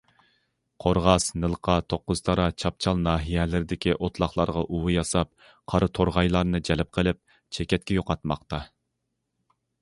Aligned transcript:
قورغاس، 0.83 1.25
نىلقا، 1.41 1.73
توققۇزتارا، 1.93 2.47
چاپچال 2.63 3.03
ناھىيەلىرىدىكى 3.07 3.93
ئوتلاقلارغا 3.99 4.63
ئۇۋا 4.65 4.95
ياساپ 4.95 5.47
قارا 5.75 5.91
تورغايلارنى 6.01 6.63
جەلپ 6.71 6.91
قىلىپ، 6.99 7.21
چېكەتكە 7.59 8.01
يوقاتماقتا. 8.01 8.63